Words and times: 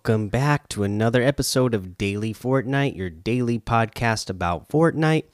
Welcome 0.00 0.28
back 0.30 0.66
to 0.70 0.82
another 0.82 1.22
episode 1.22 1.74
of 1.74 1.98
Daily 1.98 2.32
Fortnite, 2.32 2.96
your 2.96 3.10
daily 3.10 3.58
podcast 3.58 4.30
about 4.30 4.70
Fortnite. 4.70 5.24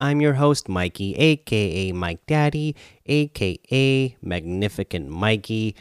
I'm 0.00 0.20
your 0.20 0.34
host, 0.34 0.68
Mikey, 0.68 1.14
aka 1.14 1.92
Mike 1.92 2.26
Daddy, 2.26 2.74
aka 3.06 4.16
Magnificent 4.20 5.08
Mikey. 5.08 5.76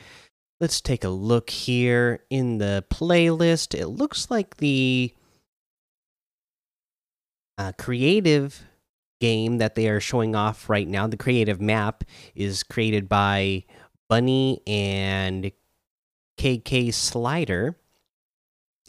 Let's 0.62 0.82
take 0.82 1.04
a 1.04 1.10
look 1.10 1.50
here 1.50 2.20
in 2.30 2.60
the 2.60 2.86
playlist. 2.92 3.74
It 3.74 3.88
looks 3.88 4.30
like 4.30 4.58
the 4.58 5.12
uh, 7.58 7.72
creative 7.80 8.64
game 9.20 9.58
that 9.58 9.74
they 9.74 9.88
are 9.90 10.00
showing 10.00 10.36
off 10.36 10.70
right 10.70 10.88
now, 10.88 11.08
the 11.08 11.18
creative 11.18 11.60
map, 11.60 12.04
is 12.36 12.62
created 12.62 13.10
by 13.10 13.64
Bunny 14.08 14.62
and 14.68 15.52
KK 16.40 16.94
Slider. 16.94 17.76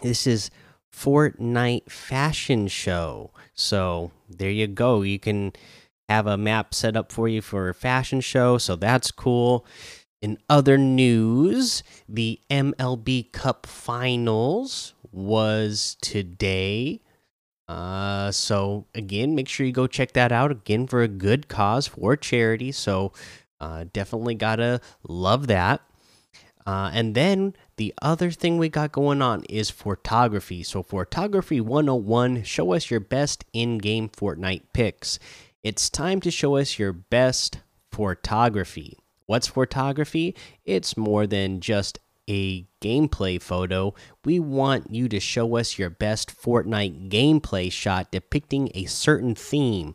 This 0.00 0.26
is 0.26 0.50
Fortnite 0.94 1.90
Fashion 1.90 2.68
Show. 2.68 3.32
So 3.54 4.12
there 4.28 4.50
you 4.50 4.66
go. 4.66 5.02
You 5.02 5.18
can 5.18 5.52
have 6.08 6.26
a 6.26 6.36
map 6.36 6.72
set 6.72 6.96
up 6.96 7.10
for 7.10 7.28
you 7.28 7.42
for 7.42 7.68
a 7.68 7.74
fashion 7.74 8.20
show. 8.20 8.58
So 8.58 8.76
that's 8.76 9.10
cool. 9.10 9.66
In 10.22 10.38
other 10.48 10.78
news, 10.78 11.82
the 12.08 12.40
MLB 12.50 13.32
Cup 13.32 13.66
Finals 13.66 14.94
was 15.12 15.96
today. 16.00 17.00
Uh, 17.68 18.30
so 18.30 18.86
again, 18.94 19.34
make 19.34 19.48
sure 19.48 19.66
you 19.66 19.72
go 19.72 19.86
check 19.86 20.12
that 20.12 20.32
out 20.32 20.50
again 20.50 20.86
for 20.86 21.02
a 21.02 21.08
good 21.08 21.48
cause 21.48 21.86
for 21.86 22.16
charity. 22.16 22.72
So 22.72 23.12
uh, 23.60 23.84
definitely 23.92 24.34
gotta 24.34 24.80
love 25.06 25.48
that. 25.48 25.82
Uh, 26.66 26.90
and 26.92 27.14
then 27.14 27.54
the 27.78 27.94
other 28.02 28.30
thing 28.30 28.58
we 28.58 28.68
got 28.68 28.92
going 28.92 29.22
on 29.22 29.44
is 29.44 29.70
Fortography. 29.70 30.62
So, 30.64 30.82
Fortography 30.82 31.60
101 31.60 32.42
show 32.42 32.74
us 32.74 32.90
your 32.90 33.00
best 33.00 33.44
in 33.52 33.78
game 33.78 34.08
Fortnite 34.08 34.64
pics. 34.72 35.18
It's 35.62 35.88
time 35.88 36.20
to 36.22 36.30
show 36.30 36.56
us 36.56 36.78
your 36.78 36.92
best 36.92 37.60
Fortography. 37.90 38.98
What's 39.26 39.46
Fortography? 39.46 40.34
It's 40.64 40.96
more 40.96 41.26
than 41.26 41.60
just 41.60 42.00
a 42.28 42.66
gameplay 42.82 43.40
photo. 43.40 43.94
We 44.24 44.40
want 44.40 44.92
you 44.92 45.08
to 45.08 45.20
show 45.20 45.56
us 45.56 45.78
your 45.78 45.90
best 45.90 46.36
Fortnite 46.36 47.08
gameplay 47.08 47.70
shot 47.70 48.10
depicting 48.10 48.70
a 48.74 48.86
certain 48.86 49.34
theme. 49.34 49.94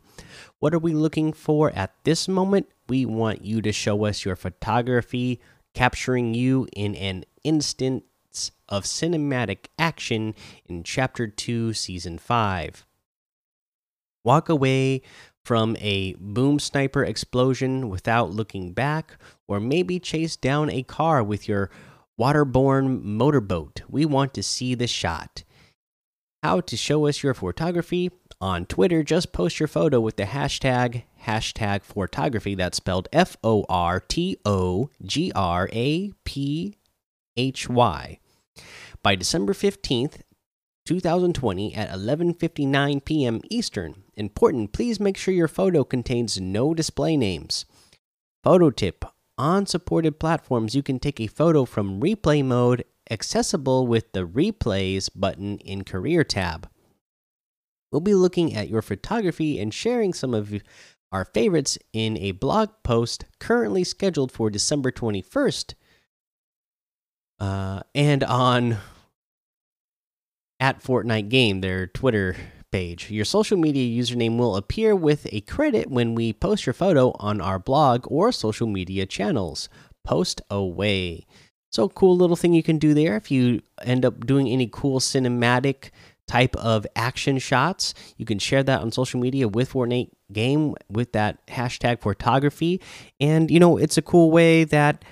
What 0.58 0.74
are 0.74 0.78
we 0.78 0.94
looking 0.94 1.34
for 1.34 1.70
at 1.72 1.94
this 2.04 2.28
moment? 2.28 2.66
We 2.88 3.04
want 3.04 3.44
you 3.44 3.60
to 3.60 3.72
show 3.72 4.06
us 4.06 4.24
your 4.24 4.36
Fortography 4.36 5.40
capturing 5.74 6.34
you 6.34 6.66
in 6.72 6.94
an 6.94 7.24
instance 7.44 8.50
of 8.68 8.84
cinematic 8.84 9.66
action 9.78 10.34
in 10.66 10.82
Chapter 10.82 11.26
2, 11.28 11.72
Season 11.74 12.18
5. 12.18 12.86
Walk 14.24 14.48
away 14.48 15.02
from 15.44 15.76
a 15.78 16.14
boom 16.18 16.58
sniper 16.58 17.04
explosion 17.04 17.90
without 17.90 18.30
looking 18.30 18.72
back, 18.72 19.18
or 19.46 19.60
maybe 19.60 20.00
chase 20.00 20.36
down 20.36 20.70
a 20.70 20.82
car 20.82 21.22
with 21.22 21.46
your 21.46 21.70
waterborne 22.18 23.02
motorboat. 23.02 23.82
We 23.88 24.06
want 24.06 24.32
to 24.34 24.42
see 24.42 24.74
the 24.74 24.86
shot. 24.86 25.44
How 26.42 26.60
to 26.60 26.76
show 26.76 27.06
us 27.06 27.22
your 27.22 27.34
Fortography? 27.34 28.10
On 28.40 28.66
Twitter, 28.66 29.02
just 29.02 29.32
post 29.32 29.60
your 29.60 29.68
photo 29.68 30.00
with 30.00 30.16
the 30.16 30.24
hashtag 30.24 31.04
hashtag 31.24 31.82
Fortography. 31.82 32.54
That's 32.54 32.76
spelled 32.76 33.08
F 33.12 33.36
O 33.42 33.64
R 33.68 34.00
T 34.00 34.36
O 34.44 34.90
G 35.02 35.32
R 35.34 35.68
A 35.72 36.12
P 36.24 36.76
H 37.36 37.68
Y. 37.68 38.18
By 39.02 39.14
December 39.16 39.52
15th, 39.52 40.20
2020 40.86 41.74
at 41.74 41.90
11:59 41.90 43.04
p.m. 43.04 43.40
Eastern. 43.50 44.02
Important, 44.14 44.72
please 44.72 45.00
make 45.00 45.16
sure 45.16 45.32
your 45.34 45.48
photo 45.48 45.82
contains 45.84 46.40
no 46.40 46.74
display 46.74 47.16
names. 47.16 47.64
Photo 48.42 48.70
tip: 48.70 49.04
On 49.38 49.66
supported 49.66 50.20
platforms, 50.20 50.74
you 50.74 50.82
can 50.82 50.98
take 50.98 51.20
a 51.20 51.26
photo 51.26 51.64
from 51.64 52.00
replay 52.00 52.44
mode 52.44 52.84
accessible 53.10 53.86
with 53.86 54.12
the 54.12 54.26
replays 54.26 55.10
button 55.14 55.58
in 55.58 55.84
career 55.84 56.24
tab. 56.24 56.68
We'll 57.90 58.00
be 58.00 58.14
looking 58.14 58.54
at 58.54 58.68
your 58.68 58.82
Fortography 58.82 59.58
and 59.58 59.72
sharing 59.72 60.12
some 60.12 60.34
of 60.34 60.52
our 61.12 61.24
favorites 61.24 61.78
in 61.92 62.18
a 62.18 62.32
blog 62.32 62.70
post 62.82 63.24
currently 63.38 63.84
scheduled 63.84 64.32
for 64.32 64.50
December 64.50 64.90
21st. 64.90 65.74
Uh, 67.44 67.82
and 67.94 68.24
on 68.24 68.78
at 70.60 70.82
Fortnite 70.82 71.28
Game, 71.28 71.60
their 71.60 71.86
Twitter 71.86 72.36
page. 72.72 73.10
Your 73.10 73.26
social 73.26 73.58
media 73.58 74.02
username 74.02 74.38
will 74.38 74.56
appear 74.56 74.96
with 74.96 75.26
a 75.30 75.42
credit 75.42 75.90
when 75.90 76.14
we 76.14 76.32
post 76.32 76.64
your 76.64 76.72
photo 76.72 77.10
on 77.18 77.42
our 77.42 77.58
blog 77.58 78.06
or 78.10 78.32
social 78.32 78.66
media 78.66 79.04
channels. 79.04 79.68
Post 80.04 80.40
away. 80.48 81.26
So, 81.70 81.90
cool 81.90 82.16
little 82.16 82.34
thing 82.34 82.54
you 82.54 82.62
can 82.62 82.78
do 82.78 82.94
there 82.94 83.14
if 83.14 83.30
you 83.30 83.60
end 83.82 84.06
up 84.06 84.24
doing 84.24 84.48
any 84.48 84.66
cool 84.72 84.98
cinematic 84.98 85.90
type 86.26 86.56
of 86.56 86.86
action 86.96 87.38
shots. 87.38 87.92
You 88.16 88.24
can 88.24 88.38
share 88.38 88.62
that 88.62 88.80
on 88.80 88.90
social 88.90 89.20
media 89.20 89.48
with 89.48 89.74
Fortnite 89.74 90.08
Game 90.32 90.76
with 90.88 91.12
that 91.12 91.46
hashtag 91.48 92.00
Fortography. 92.00 92.80
And, 93.20 93.50
you 93.50 93.60
know, 93.60 93.76
it's 93.76 93.98
a 93.98 94.02
cool 94.02 94.30
way 94.30 94.64
that 94.64 95.04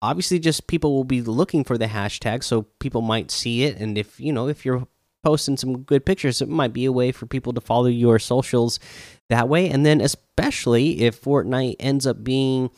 obviously 0.00 0.38
just 0.38 0.66
people 0.66 0.94
will 0.94 1.04
be 1.04 1.22
looking 1.22 1.64
for 1.64 1.76
the 1.76 1.86
hashtag 1.86 2.44
so 2.44 2.62
people 2.78 3.00
might 3.00 3.30
see 3.30 3.64
it. 3.64 3.76
And 3.78 3.98
if, 3.98 4.20
you 4.20 4.32
know, 4.32 4.48
if 4.48 4.64
you're 4.64 4.86
posting 5.24 5.56
some 5.56 5.82
good 5.82 6.06
pictures, 6.06 6.40
it 6.40 6.48
might 6.48 6.72
be 6.72 6.84
a 6.84 6.92
way 6.92 7.12
for 7.12 7.26
people 7.26 7.52
to 7.52 7.60
follow 7.60 7.86
your 7.86 8.18
socials 8.18 8.78
that 9.28 9.48
way. 9.48 9.68
And 9.68 9.84
then, 9.84 10.00
especially 10.00 11.00
if 11.02 11.20
Fortnite 11.20 11.76
ends 11.80 12.06
up 12.06 12.22
being, 12.22 12.70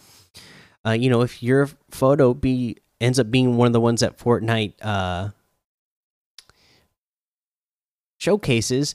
uh, 0.86 0.92
you 0.92 1.10
know, 1.10 1.20
if 1.20 1.42
your 1.42 1.68
photo 1.90 2.34
be 2.34 2.78
ends 3.00 3.18
up 3.18 3.30
being 3.30 3.56
one 3.56 3.66
of 3.66 3.72
the 3.72 3.80
ones 3.80 4.00
that 4.00 4.18
Fortnite 4.18 4.74
uh, 4.82 5.30
showcases, 8.18 8.94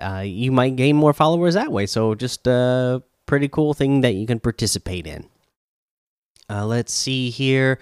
uh, 0.00 0.22
you 0.24 0.52
might 0.52 0.76
gain 0.76 0.96
more 0.96 1.12
followers 1.12 1.54
that 1.54 1.72
way. 1.72 1.86
So 1.86 2.14
just 2.14 2.46
a 2.46 3.02
pretty 3.26 3.48
cool 3.48 3.74
thing 3.74 4.02
that 4.02 4.14
you 4.14 4.26
can 4.26 4.40
participate 4.40 5.06
in. 5.06 5.28
Uh, 6.48 6.66
let's 6.66 6.92
see 6.92 7.30
here. 7.30 7.78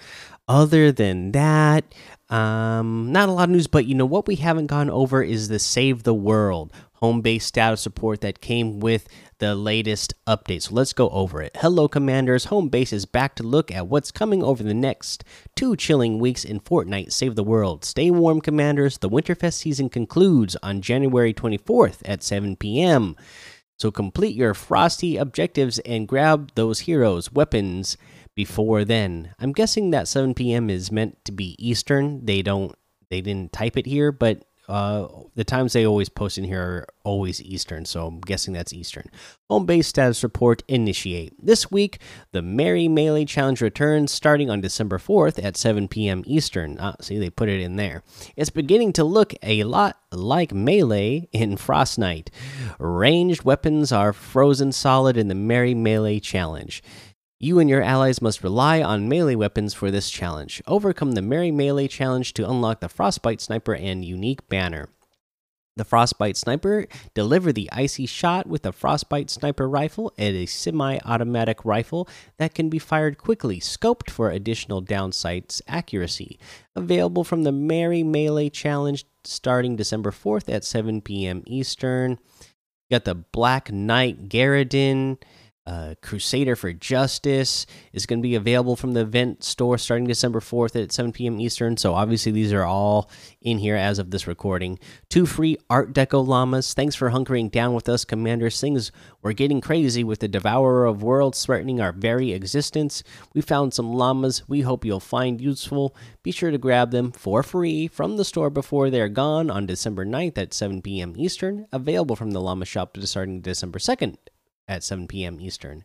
Other 0.47 0.91
than 0.91 1.31
that, 1.31 1.95
um, 2.29 3.11
not 3.11 3.29
a 3.29 3.31
lot 3.31 3.45
of 3.45 3.49
news, 3.49 3.67
but 3.67 3.85
you 3.85 3.95
know 3.95 4.05
what 4.05 4.27
we 4.27 4.35
haven't 4.35 4.67
gone 4.67 4.89
over 4.89 5.23
is 5.23 5.47
the 5.47 5.59
Save 5.59 6.03
the 6.03 6.13
World 6.13 6.71
home 7.05 7.21
base 7.21 7.45
status 7.45 7.81
support 7.81 8.21
that 8.21 8.41
came 8.41 8.79
with 8.79 9.07
the 9.39 9.53
latest 9.53 10.13
update. 10.27 10.63
So 10.63 10.73
let's 10.73 10.93
go 10.93 11.09
over 11.09 11.41
it. 11.41 11.55
Hello, 11.57 11.87
Commanders. 11.87 12.45
Home 12.45 12.69
base 12.69 12.93
is 12.93 13.05
back 13.05 13.35
to 13.35 13.43
look 13.43 13.71
at 13.71 13.87
what's 13.87 14.11
coming 14.11 14.41
over 14.41 14.63
the 14.63 14.73
next 14.73 15.23
two 15.55 15.75
chilling 15.75 16.19
weeks 16.19 16.43
in 16.43 16.59
Fortnite 16.59 17.11
Save 17.11 17.35
the 17.35 17.43
World. 17.43 17.85
Stay 17.85 18.09
warm, 18.09 18.41
Commanders. 18.41 18.97
The 18.97 19.09
Winterfest 19.09 19.53
season 19.55 19.89
concludes 19.89 20.55
on 20.63 20.81
January 20.81 21.33
24th 21.33 22.01
at 22.05 22.23
7 22.23 22.55
p.m. 22.55 23.15
So 23.77 23.91
complete 23.91 24.35
your 24.35 24.53
frosty 24.53 25.17
objectives 25.17 25.79
and 25.79 26.07
grab 26.07 26.51
those 26.55 26.81
heroes' 26.81 27.31
weapons 27.31 27.97
before 28.35 28.85
then. 28.85 29.33
I'm 29.39 29.53
guessing 29.53 29.91
that 29.91 30.07
7 30.07 30.33
p.m. 30.33 30.69
is 30.69 30.91
meant 30.91 31.23
to 31.25 31.31
be 31.31 31.55
Eastern. 31.57 32.25
They 32.25 32.41
don't 32.41 32.75
they 33.09 33.21
didn't 33.21 33.53
type 33.53 33.77
it 33.77 33.85
here, 33.85 34.11
but 34.11 34.43
uh, 34.67 35.07
the 35.35 35.43
times 35.43 35.73
they 35.73 35.85
always 35.85 36.09
post 36.09 36.37
in 36.37 36.43
here 36.43 36.61
are 36.61 36.87
always 37.03 37.41
Eastern, 37.41 37.85
so 37.85 38.07
I'm 38.07 38.19
guessing 38.19 38.53
that's 38.53 38.73
Eastern. 38.73 39.09
Home 39.47 39.65
base 39.65 39.87
status 39.87 40.23
report 40.23 40.63
initiate. 40.67 41.33
This 41.43 41.69
week, 41.69 41.99
the 42.31 42.41
Merry 42.41 42.87
Melee 42.87 43.25
Challenge 43.25 43.61
returns 43.61 44.11
starting 44.11 44.49
on 44.49 44.61
December 44.61 44.97
4th 44.97 45.43
at 45.43 45.55
7 45.55 45.87
p.m. 45.87 46.23
Eastern. 46.25 46.77
Ah, 46.79 46.95
see, 46.99 47.19
they 47.19 47.29
put 47.29 47.49
it 47.49 47.61
in 47.61 47.75
there. 47.75 48.01
It's 48.35 48.49
beginning 48.49 48.93
to 48.93 49.03
look 49.03 49.33
a 49.43 49.63
lot 49.63 49.99
like 50.11 50.51
Melee 50.51 51.29
in 51.31 51.57
Frostnite. 51.57 52.29
Ranged 52.79 53.43
weapons 53.43 53.91
are 53.91 54.13
frozen 54.13 54.71
solid 54.71 55.15
in 55.15 55.27
the 55.27 55.35
Merry 55.35 55.75
Melee 55.75 56.19
Challenge. 56.19 56.81
You 57.37 57.59
and 57.59 57.69
your 57.69 57.81
allies 57.81 58.21
must 58.21 58.43
rely 58.43 58.81
on 58.81 59.09
melee 59.09 59.35
weapons 59.35 59.73
for 59.73 59.91
this 59.91 60.09
challenge. 60.09 60.61
Overcome 60.67 61.11
the 61.11 61.21
Merry 61.21 61.51
Melee 61.51 61.89
challenge 61.89 62.33
to 62.35 62.49
unlock 62.49 62.79
the 62.79 62.87
Frostbite 62.87 63.41
Sniper 63.41 63.75
and 63.75 64.05
unique 64.05 64.47
banner. 64.47 64.87
The 65.75 65.83
Frostbite 65.83 66.37
Sniper 66.37 66.87
deliver 67.13 67.51
the 67.51 67.69
icy 67.73 68.05
shot 68.05 68.47
with 68.47 68.65
a 68.65 68.71
Frostbite 68.71 69.29
Sniper 69.29 69.67
rifle 69.67 70.13
and 70.17 70.33
a 70.33 70.45
semi-automatic 70.45 71.65
rifle 71.65 72.07
that 72.37 72.55
can 72.55 72.69
be 72.69 72.79
fired 72.79 73.17
quickly, 73.17 73.59
scoped 73.59 74.09
for 74.09 74.29
additional 74.29 74.81
downsights 74.81 75.61
accuracy. 75.67 76.39
Available 76.73 77.25
from 77.25 77.43
the 77.43 77.51
Merry 77.51 78.03
Melee 78.03 78.49
challenge 78.49 79.03
starting 79.25 79.75
December 79.75 80.11
4th 80.11 80.47
at 80.47 80.63
7 80.63 81.01
p.m. 81.01 81.43
Eastern. 81.45 82.11
You 82.11 82.95
got 82.95 83.03
the 83.03 83.15
Black 83.15 83.69
Knight 83.69 84.29
Garridan 84.29 85.17
uh, 85.67 85.95
Crusader 86.01 86.55
for 86.55 86.71
Justice 86.73 87.65
is 87.91 88.05
going 88.05 88.19
to 88.19 88.27
be 88.27 88.35
available 88.35 88.75
from 88.75 88.93
the 88.93 89.01
event 89.01 89.43
store 89.43 89.77
starting 89.77 90.05
December 90.05 90.39
4th 90.39 90.81
at 90.81 90.91
7 90.91 91.11
p.m. 91.11 91.39
Eastern. 91.39 91.75
So, 91.77 91.95
obviously, 91.95 92.31
these 92.31 92.53
are 92.53 92.63
all 92.63 93.09
in 93.41 93.57
here 93.57 93.75
as 93.75 93.97
of 93.97 94.11
this 94.11 94.27
recording. 94.27 94.77
Two 95.09 95.25
free 95.25 95.57
Art 95.69 95.93
Deco 95.93 96.25
llamas. 96.25 96.73
Thanks 96.73 96.95
for 96.95 97.09
hunkering 97.09 97.49
down 97.49 97.73
with 97.73 97.89
us, 97.89 98.05
Commander. 98.05 98.49
Things 98.49 98.91
were 99.23 99.33
getting 99.33 99.59
crazy 99.59 100.03
with 100.03 100.19
the 100.19 100.27
Devourer 100.27 100.85
of 100.85 101.01
Worlds 101.01 101.43
threatening 101.43 101.81
our 101.81 101.91
very 101.91 102.31
existence. 102.31 103.01
We 103.33 103.41
found 103.41 103.73
some 103.73 103.91
llamas 103.91 104.47
we 104.47 104.61
hope 104.61 104.85
you'll 104.85 104.99
find 104.99 105.41
useful. 105.41 105.95
Be 106.21 106.31
sure 106.31 106.51
to 106.51 106.57
grab 106.57 106.91
them 106.91 107.11
for 107.11 107.41
free 107.41 107.87
from 107.87 108.17
the 108.17 108.25
store 108.25 108.49
before 108.51 108.89
they're 108.89 109.09
gone 109.09 109.49
on 109.49 109.65
December 109.65 110.05
9th 110.05 110.37
at 110.37 110.53
7 110.53 110.81
p.m. 110.81 111.13
Eastern. 111.17 111.65
Available 111.71 112.15
from 112.15 112.31
the 112.31 112.41
llama 112.41 112.65
shop 112.65 112.95
starting 113.01 113.41
December 113.41 113.79
2nd 113.79 114.17
at 114.67 114.83
7 114.83 115.07
p.m. 115.07 115.39
Eastern. 115.39 115.83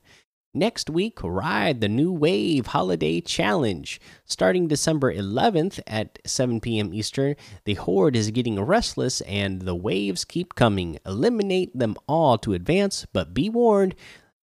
Next 0.52 0.90
week, 0.90 1.22
ride 1.22 1.80
the 1.80 1.88
New 1.88 2.12
Wave 2.12 2.66
Holiday 2.66 3.20
Challenge. 3.20 4.00
Starting 4.24 4.66
December 4.66 5.14
11th 5.14 5.78
at 5.86 6.18
7 6.26 6.60
p.m. 6.60 6.92
Eastern, 6.92 7.36
the 7.64 7.74
Horde 7.74 8.16
is 8.16 8.32
getting 8.32 8.60
restless 8.60 9.20
and 9.20 9.62
the 9.62 9.76
waves 9.76 10.24
keep 10.24 10.56
coming. 10.56 10.98
Eliminate 11.06 11.78
them 11.78 11.94
all 12.08 12.36
to 12.38 12.52
advance, 12.52 13.06
but 13.12 13.32
be 13.32 13.48
warned, 13.48 13.94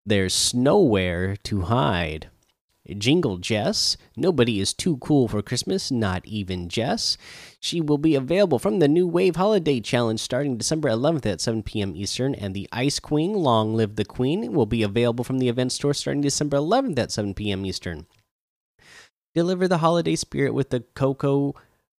there's 0.06 0.54
nowhere 0.54 1.36
to 1.36 1.62
hide. 1.62 2.30
Jingle 2.96 3.38
Jess. 3.38 3.96
Nobody 4.16 4.58
is 4.60 4.72
too 4.72 4.96
cool 4.98 5.28
for 5.28 5.42
Christmas, 5.42 5.90
not 5.90 6.24
even 6.26 6.68
Jess. 6.68 7.16
She 7.60 7.80
will 7.80 7.98
be 7.98 8.14
available 8.14 8.58
from 8.58 8.78
the 8.78 8.88
New 8.88 9.06
Wave 9.06 9.36
Holiday 9.36 9.80
Challenge 9.80 10.18
starting 10.18 10.56
December 10.56 10.88
11th 10.88 11.26
at 11.26 11.40
7 11.40 11.62
p.m. 11.62 11.94
Eastern, 11.94 12.34
and 12.34 12.54
the 12.54 12.68
Ice 12.72 12.98
Queen, 12.98 13.34
Long 13.34 13.74
Live 13.74 13.96
the 13.96 14.04
Queen, 14.04 14.52
will 14.52 14.66
be 14.66 14.82
available 14.82 15.24
from 15.24 15.38
the 15.38 15.48
event 15.48 15.72
store 15.72 15.94
starting 15.94 16.22
December 16.22 16.56
11th 16.56 16.98
at 16.98 17.12
7 17.12 17.34
p.m. 17.34 17.66
Eastern. 17.66 18.06
Deliver 19.34 19.68
the 19.68 19.78
holiday 19.78 20.16
spirit 20.16 20.54
with 20.54 20.70
the 20.70 20.80
Coco 20.94 21.54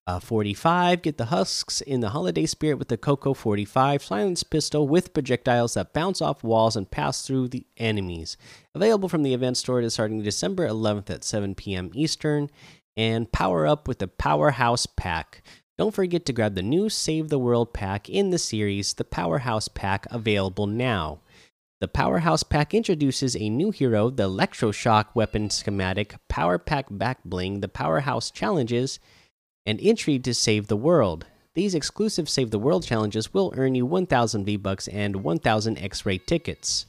uh, 0.06 0.20
45. 0.20 1.02
Get 1.02 1.18
the 1.18 1.26
husks 1.26 1.80
in 1.80 2.00
the 2.00 2.10
holiday 2.10 2.46
spirit 2.46 2.78
with 2.78 2.88
the 2.88 2.96
Coco 2.96 3.34
45 3.34 4.02
silence 4.02 4.42
pistol 4.42 4.88
with 4.88 5.12
projectiles 5.12 5.74
that 5.74 5.92
bounce 5.92 6.20
off 6.20 6.42
walls 6.42 6.76
and 6.76 6.90
pass 6.90 7.22
through 7.22 7.48
the 7.48 7.66
enemies. 7.76 8.36
Available 8.74 9.08
from 9.08 9.22
the 9.22 9.34
event 9.34 9.56
store 9.56 9.88
starting 9.88 10.22
December 10.22 10.68
11th 10.68 11.10
at 11.10 11.24
7 11.24 11.54
p.m. 11.54 11.90
Eastern. 11.94 12.50
And 12.96 13.30
power 13.30 13.66
up 13.66 13.86
with 13.86 13.98
the 13.98 14.08
Powerhouse 14.08 14.84
Pack. 14.84 15.42
Don't 15.78 15.94
forget 15.94 16.26
to 16.26 16.32
grab 16.34 16.56
the 16.56 16.62
new 16.62 16.90
Save 16.90 17.28
the 17.30 17.38
World 17.38 17.72
pack 17.72 18.10
in 18.10 18.28
the 18.28 18.38
series, 18.38 18.92
the 18.92 19.04
Powerhouse 19.04 19.68
Pack, 19.68 20.06
available 20.10 20.66
now. 20.66 21.20
The 21.80 21.88
Powerhouse 21.88 22.42
Pack 22.42 22.74
introduces 22.74 23.34
a 23.34 23.48
new 23.48 23.70
hero, 23.70 24.10
the 24.10 24.28
Electroshock 24.28 25.14
Weapon 25.14 25.48
Schematic, 25.48 26.16
Power 26.28 26.58
Pack 26.58 26.88
Back 26.90 27.24
Bling, 27.24 27.60
the 27.60 27.68
Powerhouse 27.68 28.30
Challenges, 28.30 29.00
and 29.66 29.78
entry 29.82 30.18
to 30.18 30.34
Save 30.34 30.66
the 30.66 30.76
World. 30.76 31.26
These 31.54 31.74
exclusive 31.74 32.28
Save 32.28 32.50
the 32.50 32.58
World 32.58 32.84
challenges 32.84 33.34
will 33.34 33.52
earn 33.56 33.74
you 33.74 33.84
1,000 33.84 34.44
V 34.44 34.56
Bucks 34.56 34.88
and 34.88 35.16
1,000 35.16 35.78
X 35.78 36.06
ray 36.06 36.18
tickets. 36.18 36.86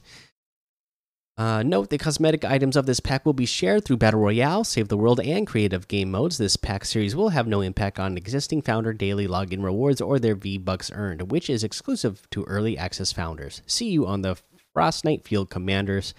Uh, 1.38 1.62
note 1.62 1.88
the 1.88 1.98
cosmetic 1.98 2.44
items 2.44 2.76
of 2.76 2.84
this 2.84 3.00
pack 3.00 3.24
will 3.24 3.32
be 3.32 3.46
shared 3.46 3.84
through 3.84 3.96
Battle 3.96 4.20
Royale, 4.20 4.64
Save 4.64 4.88
the 4.88 4.98
World, 4.98 5.18
and 5.18 5.46
creative 5.46 5.88
game 5.88 6.10
modes. 6.10 6.36
This 6.38 6.56
pack 6.56 6.84
series 6.84 7.16
will 7.16 7.30
have 7.30 7.46
no 7.46 7.62
impact 7.62 7.98
on 7.98 8.18
existing 8.18 8.62
founder 8.62 8.92
daily 8.92 9.26
login 9.26 9.64
rewards 9.64 10.00
or 10.00 10.18
their 10.18 10.34
V 10.34 10.58
Bucks 10.58 10.90
earned, 10.94 11.30
which 11.30 11.48
is 11.48 11.64
exclusive 11.64 12.28
to 12.30 12.44
early 12.44 12.76
access 12.76 13.12
founders. 13.12 13.62
See 13.66 13.88
you 13.88 14.06
on 14.06 14.22
the 14.22 14.36
Frostnite 14.76 15.24
Field 15.24 15.48
Commanders. 15.48 16.14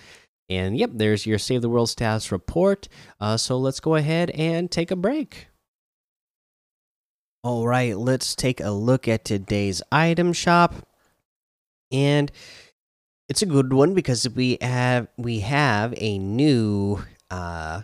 And 0.50 0.78
yep, 0.78 0.90
there's 0.94 1.26
your 1.26 1.40
Save 1.40 1.62
the 1.62 1.70
World 1.70 1.90
status 1.90 2.32
report. 2.32 2.88
Uh, 3.20 3.38
so 3.38 3.58
let's 3.58 3.80
go 3.80 3.96
ahead 3.96 4.32
and 4.32 4.70
take 4.70 4.92
a 4.92 4.96
break. 4.96 5.48
All 7.46 7.68
right, 7.68 7.98
let's 7.98 8.36
take 8.36 8.62
a 8.62 8.72
look 8.72 9.06
at 9.06 9.26
today's 9.26 9.82
item 9.92 10.32
shop. 10.32 10.76
And 11.92 12.32
it's 13.28 13.42
a 13.42 13.46
good 13.46 13.74
one 13.74 13.94
because 13.94 14.30
we 14.30 14.58
have 14.62 15.10
we 15.18 15.42
have 15.42 15.94
a 15.98 16.18
new 16.20 17.04
uh 17.30 17.82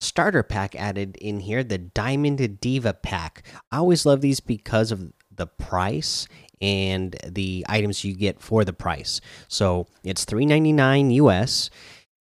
starter 0.00 0.42
pack 0.42 0.74
added 0.74 1.16
in 1.20 1.38
here, 1.38 1.62
the 1.62 1.78
Diamond 1.78 2.60
Diva 2.60 2.94
pack. 2.94 3.44
I 3.70 3.76
always 3.76 4.04
love 4.04 4.22
these 4.22 4.40
because 4.40 4.90
of 4.90 5.12
the 5.30 5.46
price 5.46 6.26
and 6.60 7.16
the 7.28 7.64
items 7.68 8.02
you 8.02 8.16
get 8.16 8.40
for 8.40 8.64
the 8.64 8.72
price. 8.72 9.20
So, 9.46 9.86
it's 10.02 10.24
3.99 10.24 11.14
US 11.14 11.70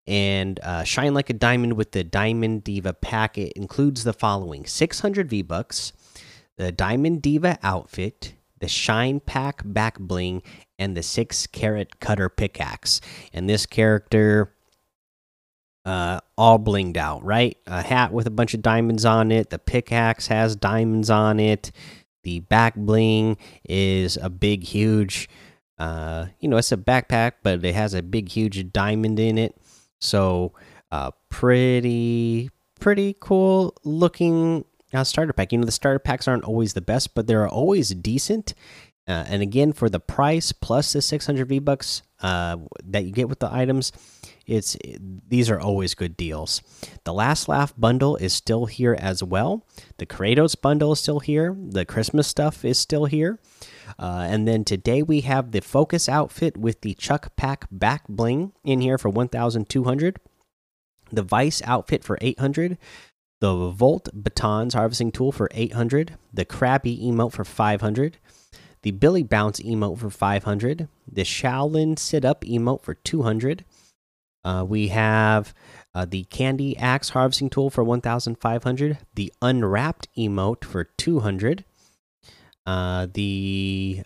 and 0.06 0.60
uh, 0.62 0.84
shine 0.84 1.16
like 1.16 1.30
a 1.32 1.34
diamond 1.34 1.74
with 1.74 1.94
the 1.94 2.04
Diamond 2.04 2.64
Diva 2.64 2.94
pack. 2.94 3.40
It 3.40 3.54
includes 3.54 4.04
the 4.04 4.14
following: 4.14 4.68
600 4.68 5.30
V 5.30 5.42
bucks, 5.42 5.94
the 6.58 6.72
Diamond 6.72 7.22
Diva 7.22 7.58
outfit, 7.64 8.36
the 8.60 8.68
Shine 8.68 9.20
Pack 9.20 9.62
back 9.66 10.00
bling, 10.00 10.42
and 10.80 10.96
the 10.96 11.04
six 11.04 11.48
carat 11.48 12.00
cutter 12.00 12.30
pickaxe. 12.30 13.02
And 13.34 13.50
this 13.50 13.66
character, 13.66 14.54
uh, 15.86 16.20
all 16.38 16.60
blinged 16.60 16.98
out, 16.98 17.24
right? 17.24 17.58
A 17.68 17.82
hat 17.82 18.14
with 18.14 18.28
a 18.28 18.32
bunch 18.32 18.54
of 18.54 18.62
diamonds 18.62 19.06
on 19.06 19.32
it. 19.32 19.50
The 19.50 19.60
pickaxe 19.60 20.28
has 20.28 20.56
diamonds 20.56 21.10
on 21.10 21.40
it. 21.40 21.72
The 22.24 22.40
back 22.40 22.76
bling 22.76 23.38
is 23.68 24.16
a 24.18 24.30
big, 24.30 24.64
huge, 24.64 25.28
uh, 25.78 26.28
you 26.40 26.48
know, 26.48 26.58
it's 26.58 26.72
a 26.72 26.78
backpack, 26.78 27.34
but 27.44 27.66
it 27.66 27.76
has 27.76 27.94
a 27.94 28.02
big, 28.02 28.30
huge 28.30 28.72
diamond 28.72 29.20
in 29.20 29.38
it. 29.38 29.58
So, 30.00 30.54
uh, 30.90 31.12
pretty, 31.30 32.50
pretty 32.80 33.18
cool 33.20 33.76
looking 33.84 34.64
now, 34.94 35.04
starter 35.04 35.34
pack. 35.34 35.52
You 35.52 35.58
know, 35.58 35.66
the 35.66 35.72
starter 35.72 36.00
packs 36.00 36.28
aren't 36.28 36.44
always 36.44 36.74
the 36.74 36.82
best, 36.82 37.16
but 37.16 37.28
they're 37.28 37.48
always 37.48 37.90
decent. 37.90 38.54
Uh, 39.08 39.26
and 39.28 39.42
again, 39.42 39.74
for 39.74 39.90
the 39.90 40.00
price 40.00 40.52
plus 40.54 40.94
the 40.94 41.02
600 41.02 41.48
V 41.48 41.60
bucks 41.60 42.04
uh, 42.22 42.58
that 42.86 43.04
you 43.04 43.12
get 43.12 43.28
with 43.28 43.40
the 43.40 43.54
items, 43.54 43.92
it's 44.46 44.78
these 45.28 45.50
are 45.50 45.60
always 45.60 45.94
good 45.94 46.16
deals. 46.16 46.62
The 47.04 47.14
last 47.14 47.50
laugh 47.50 47.74
bundle 47.78 48.16
is 48.16 48.34
still 48.34 48.66
here 48.66 48.96
as 48.98 49.22
well. 49.22 49.66
The 49.98 50.06
Kratos 50.06 50.60
bundle 50.60 50.94
is 50.94 51.00
still 51.00 51.20
here. 51.20 51.56
The 51.60 51.86
Christmas 51.86 52.28
stuff 52.28 52.64
is 52.64 52.78
still 52.78 53.06
here. 53.06 53.40
Uh, 54.00 54.26
and 54.28 54.48
then 54.48 54.64
today 54.64 55.02
we 55.02 55.22
have 55.22 55.52
the 55.52 55.62
Focus 55.62 56.08
outfit 56.08 56.56
with 56.56 56.82
the 56.82 56.94
Chuck 56.94 57.36
Pack 57.36 57.66
back 57.72 58.08
bling 58.08 58.54
in 58.64 58.80
here 58.80 58.98
for 58.98 59.10
1,200. 59.10 60.20
The 61.12 61.22
Vice 61.22 61.62
outfit 61.66 62.04
for 62.04 62.18
800 62.22 62.78
the 63.44 63.72
Volt 63.72 64.08
Batons 64.14 64.74
harvesting 64.74 65.12
tool 65.12 65.34
for 65.34 65.50
800, 65.52 66.18
the 66.34 66.46
Krabby 66.46 67.04
emote 67.04 67.34
for 67.34 67.44
500, 67.44 68.18
the 68.84 68.92
Billy 68.92 69.22
Bounce 69.22 69.60
emote 69.60 70.00
for 70.00 70.10
500, 70.10 70.88
the 71.12 71.24
Shaolin 71.24 72.00
Sit 72.00 72.24
Up 72.24 72.46
emote 72.46 72.84
for 72.84 72.94
200. 72.94 73.66
Uh, 74.46 74.66
we 74.66 74.88
have 74.88 75.54
uh, 75.94 76.06
the 76.06 76.24
Candy 76.24 76.78
Axe 76.78 77.10
harvesting 77.10 77.50
tool 77.50 77.70
for 77.70 77.84
1,500, 77.84 79.00
the 79.14 79.34
Unwrapped 79.42 80.08
emote 80.18 80.64
for 80.64 80.86
200, 80.86 81.66
uh, 82.66 83.08
the 83.14 84.04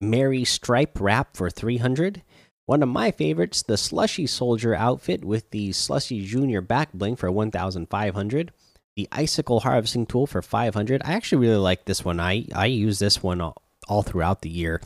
Mary 0.00 0.42
Stripe 0.42 0.98
wrap 1.00 1.36
for 1.36 1.48
300. 1.48 2.24
One 2.66 2.82
of 2.82 2.88
my 2.88 3.12
favorites, 3.12 3.62
the 3.62 3.76
Slushy 3.76 4.26
Soldier 4.26 4.74
outfit 4.74 5.24
with 5.24 5.48
the 5.52 5.70
Slushy 5.70 6.24
Junior 6.24 6.60
back 6.60 6.92
bling 6.92 7.14
for 7.14 7.30
1,500 7.30 8.50
the 8.96 9.08
icicle 9.10 9.60
harvesting 9.60 10.06
tool 10.06 10.26
for 10.26 10.40
500 10.40 11.02
i 11.04 11.12
actually 11.12 11.46
really 11.46 11.56
like 11.56 11.84
this 11.84 12.04
one. 12.04 12.20
I 12.20 12.46
i 12.54 12.66
use 12.66 12.98
this 12.98 13.22
one 13.22 13.40
all, 13.40 13.62
all 13.88 14.02
throughout 14.02 14.42
the 14.42 14.50
year. 14.50 14.80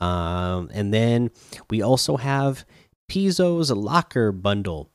Um, 0.00 0.70
and 0.72 0.92
then 0.92 1.30
we 1.70 1.80
also 1.82 2.16
have 2.16 2.64
Pizzo's 3.08 3.70
locker 3.70 4.32
bundle. 4.32 4.90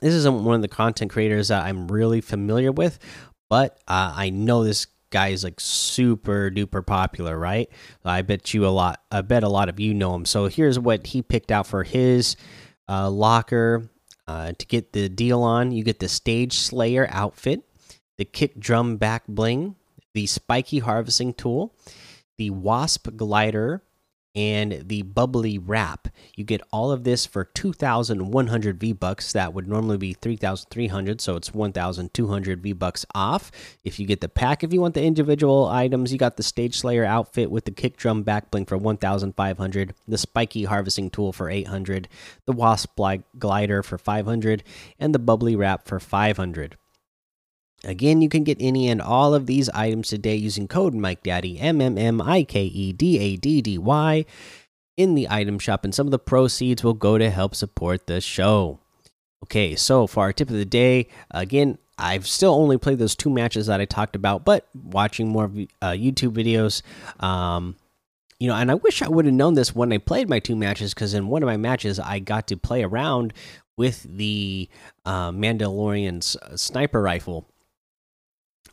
This 0.00 0.14
isn't 0.14 0.44
one 0.44 0.56
of 0.56 0.62
the 0.62 0.68
content 0.68 1.10
creators 1.10 1.48
that 1.48 1.64
i'm 1.64 1.88
really 1.88 2.20
familiar 2.20 2.72
with 2.72 2.98
but 3.50 3.78
uh, 3.88 4.12
i 4.14 4.30
know 4.30 4.62
this 4.64 4.86
guy 5.10 5.28
is 5.28 5.42
like 5.42 5.58
super 5.58 6.50
duper 6.50 6.86
popular 6.86 7.38
right? 7.38 7.70
I 8.04 8.22
bet 8.22 8.54
you 8.54 8.66
a 8.66 8.68
lot 8.68 9.02
i 9.10 9.20
bet 9.22 9.42
a 9.42 9.48
lot 9.48 9.68
of 9.68 9.80
you 9.80 9.94
know 9.94 10.14
him. 10.14 10.24
So 10.24 10.46
here's 10.46 10.78
what 10.78 11.06
he 11.06 11.22
picked 11.22 11.50
out 11.50 11.66
for 11.66 11.82
his 11.82 12.36
uh, 12.88 13.10
locker 13.10 13.90
uh, 14.28 14.52
to 14.58 14.66
get 14.66 14.92
the 14.92 15.08
deal 15.08 15.42
on, 15.42 15.72
you 15.72 15.82
get 15.82 16.00
the 16.00 16.08
Stage 16.08 16.52
Slayer 16.52 17.08
outfit, 17.10 17.62
the 18.18 18.26
Kick 18.26 18.60
Drum 18.60 18.98
Back 18.98 19.24
Bling, 19.26 19.74
the 20.12 20.26
Spiky 20.26 20.80
Harvesting 20.80 21.32
Tool, 21.32 21.74
the 22.36 22.50
Wasp 22.50 23.08
Glider, 23.16 23.82
and 24.34 24.84
the 24.86 25.02
bubbly 25.02 25.58
wrap. 25.58 26.08
You 26.36 26.44
get 26.44 26.60
all 26.70 26.92
of 26.92 27.04
this 27.04 27.26
for 27.26 27.44
2,100 27.44 28.78
V 28.78 28.92
bucks. 28.92 29.32
That 29.32 29.52
would 29.54 29.66
normally 29.66 29.96
be 29.96 30.12
3,300, 30.12 31.20
so 31.20 31.36
it's 31.36 31.52
1,200 31.52 32.62
V 32.62 32.72
bucks 32.72 33.06
off. 33.14 33.50
If 33.84 33.98
you 33.98 34.06
get 34.06 34.20
the 34.20 34.28
pack, 34.28 34.62
if 34.62 34.72
you 34.72 34.80
want 34.80 34.94
the 34.94 35.02
individual 35.02 35.66
items, 35.66 36.12
you 36.12 36.18
got 36.18 36.36
the 36.36 36.42
Stage 36.42 36.78
Slayer 36.78 37.04
outfit 37.04 37.50
with 37.50 37.64
the 37.64 37.70
kick 37.70 37.96
drum 37.96 38.22
back 38.22 38.50
bling 38.50 38.66
for 38.66 38.76
1,500, 38.76 39.94
the 40.06 40.18
spiky 40.18 40.64
harvesting 40.64 41.10
tool 41.10 41.32
for 41.32 41.50
800, 41.50 42.08
the 42.44 42.52
wasp 42.52 42.98
glider 43.38 43.82
for 43.82 43.98
500, 43.98 44.62
and 44.98 45.14
the 45.14 45.18
bubbly 45.18 45.56
wrap 45.56 45.86
for 45.86 45.98
500. 45.98 46.76
Again, 47.84 48.20
you 48.22 48.28
can 48.28 48.42
get 48.42 48.58
any 48.60 48.88
and 48.88 49.00
all 49.00 49.34
of 49.34 49.46
these 49.46 49.68
items 49.70 50.08
today 50.08 50.34
using 50.34 50.66
code 50.66 50.94
MikeDaddy, 50.94 51.58
M 51.60 51.80
M 51.80 51.96
M 51.96 52.20
I 52.20 52.42
K 52.42 52.64
E 52.64 52.92
D 52.92 53.18
A 53.18 53.36
D 53.36 53.62
D 53.62 53.78
Y, 53.78 54.24
in 54.96 55.14
the 55.14 55.28
item 55.30 55.60
shop, 55.60 55.84
and 55.84 55.94
some 55.94 56.06
of 56.06 56.10
the 56.10 56.18
proceeds 56.18 56.82
will 56.82 56.94
go 56.94 57.18
to 57.18 57.30
help 57.30 57.54
support 57.54 58.06
the 58.06 58.20
show. 58.20 58.80
Okay, 59.44 59.76
so 59.76 60.08
for 60.08 60.24
our 60.24 60.32
tip 60.32 60.50
of 60.50 60.56
the 60.56 60.64
day, 60.64 61.06
again, 61.30 61.78
I've 61.96 62.26
still 62.26 62.52
only 62.52 62.78
played 62.78 62.98
those 62.98 63.14
two 63.14 63.30
matches 63.30 63.68
that 63.68 63.80
I 63.80 63.84
talked 63.84 64.16
about, 64.16 64.44
but 64.44 64.66
watching 64.74 65.28
more 65.28 65.44
uh, 65.80 65.90
YouTube 65.90 66.32
videos, 66.32 66.82
um, 67.22 67.76
you 68.40 68.48
know, 68.48 68.54
and 68.54 68.72
I 68.72 68.74
wish 68.74 69.02
I 69.02 69.08
would 69.08 69.24
have 69.24 69.34
known 69.34 69.54
this 69.54 69.74
when 69.74 69.92
I 69.92 69.98
played 69.98 70.28
my 70.28 70.40
two 70.40 70.56
matches 70.56 70.94
because 70.94 71.14
in 71.14 71.28
one 71.28 71.44
of 71.44 71.46
my 71.46 71.56
matches 71.56 72.00
I 72.00 72.18
got 72.18 72.48
to 72.48 72.56
play 72.56 72.82
around 72.82 73.32
with 73.76 74.02
the 74.02 74.68
uh, 75.06 75.30
Mandalorian's 75.30 76.36
sniper 76.60 77.00
rifle 77.00 77.46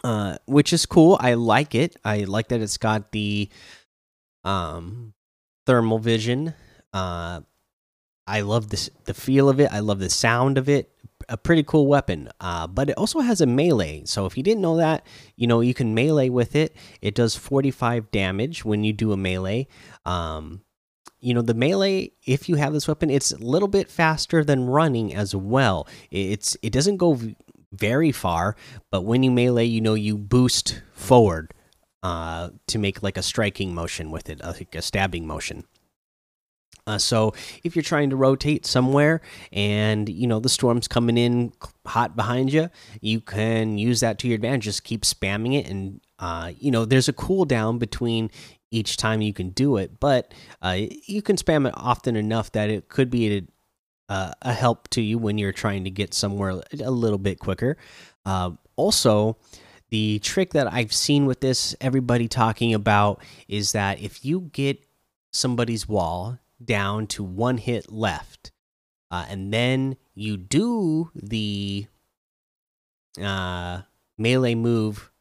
uh, 0.03 0.37
which 0.45 0.73
is 0.73 0.85
cool. 0.85 1.17
I 1.19 1.33
like 1.33 1.75
it. 1.75 1.95
I 2.03 2.23
like 2.23 2.49
that 2.49 2.61
it's 2.61 2.77
got 2.77 3.11
the 3.11 3.49
um, 4.43 5.13
thermal 5.65 5.99
vision. 5.99 6.53
Uh, 6.93 7.41
I 8.27 8.41
love 8.41 8.69
this 8.69 8.89
the 9.05 9.13
feel 9.13 9.49
of 9.49 9.59
it. 9.59 9.71
I 9.71 9.79
love 9.79 9.99
the 9.99 10.09
sound 10.09 10.57
of 10.57 10.69
it. 10.69 10.91
A 11.29 11.37
pretty 11.37 11.63
cool 11.63 11.87
weapon. 11.87 12.29
Uh, 12.39 12.67
but 12.67 12.89
it 12.89 12.97
also 12.97 13.19
has 13.19 13.41
a 13.41 13.45
melee. 13.45 14.03
So 14.05 14.25
if 14.25 14.37
you 14.37 14.43
didn't 14.43 14.61
know 14.61 14.77
that, 14.77 15.05
you 15.35 15.47
know 15.47 15.61
you 15.61 15.73
can 15.73 15.93
melee 15.93 16.29
with 16.29 16.55
it. 16.55 16.75
It 17.01 17.15
does 17.15 17.35
45 17.35 18.11
damage 18.11 18.65
when 18.65 18.83
you 18.83 18.93
do 18.93 19.11
a 19.11 19.17
melee. 19.17 19.67
Um, 20.05 20.61
you 21.25 21.33
know 21.33 21.41
the 21.41 21.55
melee 21.55 22.11
if 22.25 22.47
you 22.47 22.55
have 22.55 22.71
this 22.71 22.87
weapon 22.87 23.09
it's 23.09 23.31
a 23.31 23.37
little 23.37 23.67
bit 23.67 23.89
faster 23.89 24.43
than 24.43 24.65
running 24.65 25.15
as 25.15 25.35
well 25.35 25.87
it's 26.11 26.55
it 26.61 26.71
doesn't 26.71 26.97
go 26.97 27.19
very 27.77 28.11
far, 28.11 28.55
but 28.91 29.01
when 29.01 29.23
you 29.23 29.31
melee, 29.31 29.65
you 29.65 29.81
know 29.81 29.93
you 29.93 30.17
boost 30.17 30.81
forward 30.93 31.53
uh, 32.03 32.49
to 32.67 32.77
make 32.77 33.01
like 33.03 33.17
a 33.17 33.23
striking 33.23 33.73
motion 33.73 34.11
with 34.11 34.29
it, 34.29 34.43
like 34.43 34.75
a 34.75 34.81
stabbing 34.81 35.25
motion. 35.25 35.65
Uh, 36.87 36.99
so 36.99 37.33
if 37.63 37.75
you're 37.75 37.83
trying 37.83 38.11
to 38.11 38.15
rotate 38.15 38.63
somewhere 38.65 39.19
and 39.51 40.07
you 40.07 40.27
know 40.27 40.39
the 40.39 40.49
storm's 40.49 40.87
coming 40.87 41.17
in 41.17 41.51
hot 41.85 42.15
behind 42.15 42.53
you, 42.53 42.69
you 43.01 43.19
can 43.19 43.77
use 43.77 44.01
that 44.01 44.19
to 44.19 44.27
your 44.27 44.35
advantage. 44.35 44.65
Just 44.65 44.83
keep 44.83 45.01
spamming 45.01 45.59
it, 45.59 45.67
and 45.67 45.99
uh, 46.19 46.51
you 46.59 46.69
know 46.69 46.85
there's 46.85 47.09
a 47.09 47.13
cooldown 47.13 47.79
between 47.79 48.29
each 48.69 48.97
time 48.97 49.21
you 49.21 49.33
can 49.33 49.49
do 49.49 49.77
it, 49.77 49.99
but 49.99 50.33
uh, 50.61 50.77
you 51.07 51.21
can 51.21 51.37
spam 51.37 51.67
it 51.67 51.73
often 51.75 52.15
enough 52.15 52.51
that 52.51 52.69
it 52.69 52.89
could 52.89 53.09
be 53.09 53.47
uh, 54.09 54.31
a 54.41 54.53
help 54.53 54.87
to 54.89 55.01
you 55.01 55.17
when 55.17 55.37
you're 55.37 55.51
trying 55.51 55.83
to 55.83 55.89
get 55.89 56.13
somewhere 56.13 56.61
a 56.79 56.91
little 56.91 57.17
bit 57.17 57.39
quicker. 57.39 57.77
Uh, 58.25 58.51
also, 58.75 59.37
the 59.89 60.19
trick 60.19 60.53
that 60.53 60.71
I've 60.71 60.93
seen 60.93 61.25
with 61.25 61.41
this, 61.41 61.75
everybody 61.79 62.27
talking 62.27 62.73
about, 62.73 63.21
is 63.47 63.71
that 63.71 64.01
if 64.01 64.25
you 64.25 64.49
get 64.53 64.83
somebody's 65.31 65.87
wall 65.87 66.39
down 66.63 67.07
to 67.07 67.23
one 67.23 67.57
hit 67.57 67.91
left, 67.91 68.51
uh, 69.11 69.25
and 69.29 69.53
then 69.53 69.97
you 70.13 70.37
do 70.37 71.11
the 71.15 71.87
uh, 73.21 73.81
melee 74.17 74.55
move 74.55 75.11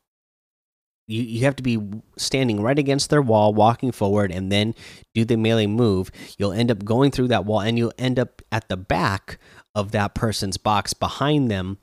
you, 1.07 1.23
you 1.23 1.45
have 1.45 1.57
to 1.57 1.63
be 1.63 1.79
standing 2.17 2.61
right 2.61 2.79
against 2.79 3.11
their 3.11 3.23
wall, 3.23 3.53
walking 3.53 3.93
forward, 3.93 4.31
and 4.31 4.51
then 4.51 4.75
do 5.15 5.25
the 5.25 5.37
melee 5.37 5.67
move. 5.67 6.11
You'll 6.39 6.53
end 6.53 6.71
up 6.71 6.85
going 6.85 7.11
through 7.11 7.29
that 7.29 7.45
wall, 7.45 7.61
and 7.61 7.79
you'll 7.79 7.93
end 7.99 8.19
up 8.19 8.43
at 8.51 8.69
the 8.69 8.77
back 8.77 9.39
of 9.75 9.93
that 9.93 10.15
person's 10.15 10.57
box 10.57 10.95
behind 10.95 11.51
them. 11.51 11.79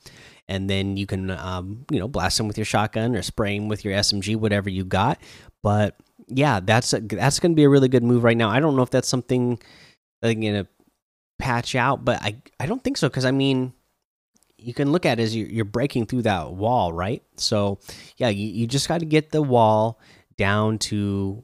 And 0.48 0.70
then 0.70 0.98
you 0.98 1.06
can, 1.06 1.30
um, 1.32 1.86
you 1.92 2.00
know, 2.00 2.08
blast 2.08 2.38
them 2.38 2.48
with 2.48 2.58
your 2.58 2.66
shotgun 2.66 3.16
or 3.16 3.22
spray 3.22 3.58
them 3.58 3.68
with 3.68 3.86
your 3.86 3.94
SMG, 3.94 4.36
whatever 4.36 4.70
you 4.70 4.84
got. 4.84 5.20
But 5.64 5.96
yeah, 6.28 6.60
that's 6.60 6.94
a, 6.94 7.00
that's 7.00 7.40
going 7.40 7.54
to 7.54 7.56
be 7.56 7.64
a 7.64 7.70
really 7.70 7.88
good 7.88 8.04
move 8.04 8.24
right 8.24 8.36
now. 8.36 8.50
I 8.50 8.60
don't 8.60 8.76
know 8.76 8.82
if 8.82 8.90
that's 8.90 9.08
something 9.08 9.60
they're 10.22 10.34
going 10.34 10.54
to 10.54 10.68
patch 11.40 11.76
out, 11.76 12.04
but 12.04 12.22
I 12.22 12.38
I 12.60 12.66
don't 12.66 12.84
think 12.84 12.98
so 12.98 13.08
because 13.08 13.26
I 13.26 13.32
mean 13.32 13.74
you 14.62 14.74
can 14.74 14.92
look 14.92 15.06
at 15.06 15.20
as 15.20 15.36
you're 15.36 15.66
breaking 15.66 16.06
through 16.06 16.22
that 16.22 16.52
wall, 16.52 16.94
right? 16.94 17.24
So 17.38 17.80
yeah, 18.18 18.30
you, 18.30 18.48
you 18.48 18.68
just 18.68 18.88
got 18.88 19.00
to 19.00 19.06
get 19.06 19.32
the 19.32 19.42
wall 19.42 20.00
down 20.38 20.78
to 20.78 21.44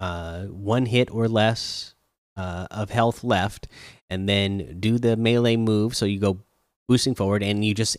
uh, 0.00 0.44
one 0.44 0.86
hit 0.86 1.10
or 1.10 1.28
less 1.28 1.94
uh, 2.36 2.66
of 2.70 2.90
health 2.90 3.24
left, 3.24 3.68
and 4.10 4.28
then 4.28 4.76
do 4.78 4.98
the 4.98 5.16
melee 5.16 5.56
move. 5.56 5.96
So 5.96 6.04
you 6.04 6.20
go 6.20 6.40
boosting 6.86 7.14
forward, 7.14 7.42
and 7.42 7.64
you 7.64 7.74
just 7.74 7.96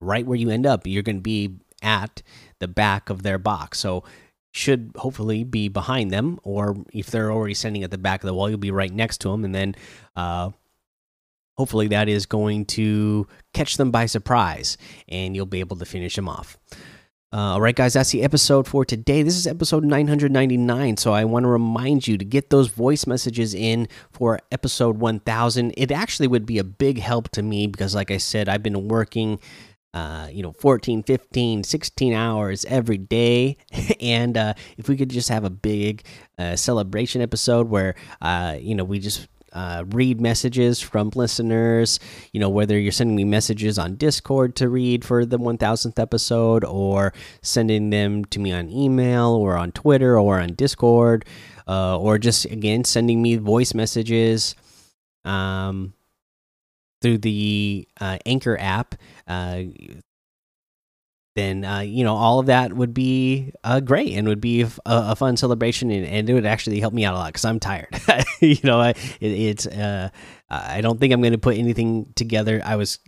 right 0.00 0.26
where 0.26 0.38
you 0.38 0.50
end 0.50 0.66
up, 0.66 0.86
you're 0.86 1.02
going 1.02 1.16
to 1.16 1.22
be 1.22 1.58
at 1.82 2.22
the 2.58 2.68
back 2.68 3.10
of 3.10 3.22
their 3.22 3.38
box. 3.38 3.78
So 3.78 4.04
should 4.52 4.92
hopefully 4.96 5.44
be 5.44 5.68
behind 5.68 6.10
them, 6.10 6.38
or 6.42 6.76
if 6.92 7.10
they're 7.10 7.32
already 7.32 7.54
standing 7.54 7.82
at 7.82 7.90
the 7.90 7.98
back 7.98 8.22
of 8.22 8.26
the 8.26 8.34
wall, 8.34 8.48
you'll 8.48 8.58
be 8.58 8.70
right 8.70 8.92
next 8.92 9.18
to 9.22 9.30
them, 9.30 9.44
and 9.44 9.54
then 9.54 9.74
uh, 10.14 10.50
hopefully 11.56 11.88
that 11.88 12.08
is 12.08 12.26
going 12.26 12.64
to 12.64 13.26
catch 13.54 13.76
them 13.76 13.90
by 13.90 14.06
surprise 14.06 14.76
and 15.08 15.36
you'll 15.36 15.46
be 15.46 15.60
able 15.60 15.76
to 15.76 15.84
finish 15.84 16.16
them 16.16 16.28
off. 16.28 16.58
Uh, 17.34 17.54
all 17.54 17.62
right, 17.62 17.74
guys, 17.74 17.94
that's 17.94 18.10
the 18.10 18.22
episode 18.22 18.68
for 18.68 18.84
today. 18.84 19.22
This 19.22 19.36
is 19.36 19.46
episode 19.46 19.84
999. 19.84 20.98
So 20.98 21.14
I 21.14 21.24
want 21.24 21.44
to 21.44 21.48
remind 21.48 22.06
you 22.06 22.18
to 22.18 22.26
get 22.26 22.50
those 22.50 22.68
voice 22.68 23.06
messages 23.06 23.54
in 23.54 23.88
for 24.10 24.38
episode 24.50 24.98
1000. 24.98 25.72
It 25.78 25.90
actually 25.90 26.28
would 26.28 26.44
be 26.44 26.58
a 26.58 26.64
big 26.64 26.98
help 26.98 27.30
to 27.30 27.42
me 27.42 27.66
because, 27.66 27.94
like 27.94 28.10
I 28.10 28.18
said, 28.18 28.48
I've 28.48 28.62
been 28.62 28.86
working. 28.88 29.40
Uh, 29.94 30.26
you 30.32 30.42
know 30.42 30.52
14 30.52 31.02
15 31.02 31.64
16 31.64 32.14
hours 32.14 32.64
every 32.64 32.96
day 32.96 33.58
and 34.00 34.38
uh, 34.38 34.54
if 34.78 34.88
we 34.88 34.96
could 34.96 35.10
just 35.10 35.28
have 35.28 35.44
a 35.44 35.50
big 35.50 36.02
uh, 36.38 36.56
celebration 36.56 37.20
episode 37.20 37.68
where 37.68 37.94
uh, 38.22 38.56
you 38.58 38.74
know 38.74 38.84
we 38.84 38.98
just 38.98 39.28
uh, 39.52 39.84
read 39.88 40.20
messages 40.20 40.80
from 40.80 41.10
listeners. 41.14 42.00
You 42.32 42.40
know, 42.40 42.48
whether 42.48 42.78
you're 42.78 42.92
sending 42.92 43.16
me 43.16 43.24
messages 43.24 43.78
on 43.78 43.96
Discord 43.96 44.56
to 44.56 44.68
read 44.68 45.04
for 45.04 45.24
the 45.24 45.38
1000th 45.38 45.98
episode, 45.98 46.64
or 46.64 47.12
sending 47.42 47.90
them 47.90 48.24
to 48.26 48.38
me 48.38 48.52
on 48.52 48.70
email, 48.70 49.30
or 49.30 49.56
on 49.56 49.72
Twitter, 49.72 50.18
or 50.18 50.40
on 50.40 50.54
Discord, 50.54 51.24
uh, 51.68 51.98
or 51.98 52.18
just 52.18 52.44
again 52.46 52.84
sending 52.84 53.22
me 53.22 53.36
voice 53.36 53.74
messages 53.74 54.54
um, 55.24 55.94
through 57.00 57.18
the 57.18 57.86
uh, 58.00 58.18
Anchor 58.26 58.56
app. 58.58 58.94
Then 61.34 61.64
uh, 61.64 61.80
you 61.80 62.04
know 62.04 62.14
all 62.14 62.38
of 62.38 62.46
that 62.46 62.74
would 62.74 62.92
be 62.92 63.52
uh, 63.64 63.80
great 63.80 64.12
and 64.12 64.28
would 64.28 64.40
be 64.40 64.62
a, 64.62 64.70
a 64.86 65.16
fun 65.16 65.36
celebration 65.36 65.90
and, 65.90 66.06
and, 66.06 66.28
it 66.28 66.34
would 66.34 66.44
actually 66.44 66.78
help 66.78 66.92
me 66.92 67.04
out 67.04 67.14
a 67.14 67.18
lot 67.18 67.28
because 67.28 67.44
I'm 67.44 67.58
tired. 67.58 67.88
you 68.40 68.58
know, 68.64 68.80
I, 68.80 68.90
it, 68.90 69.32
it's 69.32 69.66
uh, 69.66 70.10
I 70.50 70.82
don't 70.82 71.00
think 71.00 71.12
I'm 71.12 71.22
going 71.22 71.32
to 71.32 71.38
put 71.38 71.56
anything 71.56 72.12
together. 72.16 72.60
I 72.64 72.76
was 72.76 72.98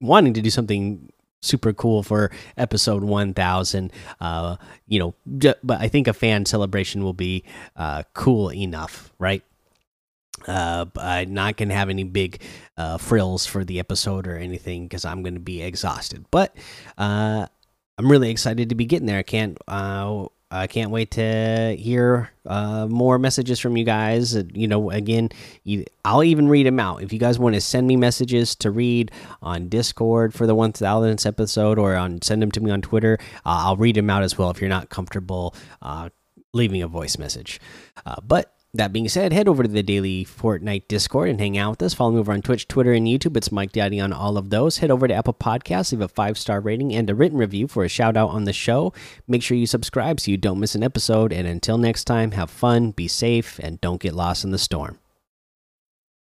wanting 0.00 0.34
to 0.34 0.42
do 0.42 0.50
something 0.50 1.10
super 1.42 1.72
cool 1.72 2.02
for 2.02 2.30
episode 2.58 3.02
1000 3.02 3.92
uh 4.20 4.56
you 4.86 4.98
know 4.98 5.14
but 5.62 5.80
i 5.80 5.88
think 5.88 6.06
a 6.06 6.12
fan 6.12 6.44
celebration 6.44 7.02
will 7.02 7.14
be 7.14 7.42
uh 7.76 8.02
cool 8.12 8.52
enough 8.52 9.10
right 9.18 9.42
uh, 10.46 10.86
I'm 10.96 11.34
not 11.34 11.56
gonna 11.56 11.74
have 11.74 11.90
any 11.90 12.04
big 12.04 12.42
uh, 12.76 12.98
frills 12.98 13.46
for 13.46 13.64
the 13.64 13.78
episode 13.78 14.26
or 14.26 14.36
anything 14.36 14.84
because 14.84 15.04
I'm 15.04 15.22
gonna 15.22 15.40
be 15.40 15.62
exhausted. 15.62 16.24
But 16.30 16.56
uh, 16.98 17.46
I'm 17.98 18.10
really 18.10 18.30
excited 18.30 18.68
to 18.70 18.74
be 18.74 18.86
getting 18.86 19.06
there. 19.06 19.18
I 19.18 19.22
can't. 19.22 19.58
Uh, 19.68 20.26
I 20.52 20.66
can't 20.66 20.90
wait 20.90 21.12
to 21.12 21.76
hear 21.78 22.30
uh, 22.44 22.88
more 22.88 23.20
messages 23.20 23.60
from 23.60 23.76
you 23.76 23.84
guys. 23.84 24.34
You 24.34 24.66
know, 24.66 24.90
again, 24.90 25.28
you, 25.62 25.84
I'll 26.04 26.24
even 26.24 26.48
read 26.48 26.66
them 26.66 26.80
out. 26.80 27.04
If 27.04 27.12
you 27.12 27.20
guys 27.20 27.38
want 27.38 27.54
to 27.54 27.60
send 27.60 27.86
me 27.86 27.94
messages 27.94 28.56
to 28.56 28.72
read 28.72 29.12
on 29.42 29.68
Discord 29.68 30.34
for 30.34 30.48
the 30.48 30.56
1000th 30.56 31.24
episode 31.24 31.78
or 31.78 31.94
on 31.94 32.20
send 32.22 32.42
them 32.42 32.50
to 32.52 32.60
me 32.60 32.72
on 32.72 32.82
Twitter, 32.82 33.16
uh, 33.46 33.62
I'll 33.64 33.76
read 33.76 33.94
them 33.94 34.10
out 34.10 34.24
as 34.24 34.36
well 34.36 34.50
if 34.50 34.60
you're 34.60 34.68
not 34.68 34.88
comfortable 34.88 35.54
uh, 35.82 36.08
leaving 36.52 36.82
a 36.82 36.88
voice 36.88 37.16
message. 37.16 37.60
Uh, 38.04 38.16
but 38.26 38.52
That 38.72 38.92
being 38.92 39.08
said, 39.08 39.32
head 39.32 39.48
over 39.48 39.64
to 39.64 39.68
the 39.68 39.82
daily 39.82 40.24
Fortnite 40.24 40.86
Discord 40.86 41.28
and 41.28 41.40
hang 41.40 41.58
out 41.58 41.70
with 41.70 41.82
us. 41.82 41.94
Follow 41.94 42.12
me 42.12 42.20
over 42.20 42.32
on 42.32 42.40
Twitch, 42.40 42.68
Twitter, 42.68 42.92
and 42.92 43.04
YouTube. 43.04 43.36
It's 43.36 43.50
Mike 43.50 43.72
Daddy 43.72 43.98
on 43.98 44.12
all 44.12 44.38
of 44.38 44.50
those. 44.50 44.78
Head 44.78 44.92
over 44.92 45.08
to 45.08 45.14
Apple 45.14 45.34
Podcasts, 45.34 45.90
leave 45.90 46.02
a 46.02 46.06
five 46.06 46.38
star 46.38 46.60
rating 46.60 46.94
and 46.94 47.10
a 47.10 47.14
written 47.16 47.36
review 47.36 47.66
for 47.66 47.82
a 47.82 47.88
shout 47.88 48.16
out 48.16 48.30
on 48.30 48.44
the 48.44 48.52
show. 48.52 48.92
Make 49.26 49.42
sure 49.42 49.56
you 49.56 49.66
subscribe 49.66 50.20
so 50.20 50.30
you 50.30 50.36
don't 50.36 50.60
miss 50.60 50.76
an 50.76 50.84
episode. 50.84 51.32
And 51.32 51.48
until 51.48 51.78
next 51.78 52.04
time, 52.04 52.30
have 52.30 52.48
fun, 52.48 52.92
be 52.92 53.08
safe, 53.08 53.58
and 53.58 53.80
don't 53.80 54.00
get 54.00 54.14
lost 54.14 54.44
in 54.44 54.52
the 54.52 54.58
storm. 54.58 54.99